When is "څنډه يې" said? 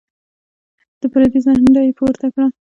1.45-1.91